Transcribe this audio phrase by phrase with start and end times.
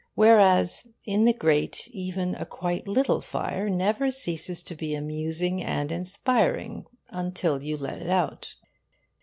[0.15, 5.91] Whereas in the grate even a quite little fire never ceases to be amusing and
[5.91, 8.55] inspiring until you let it out.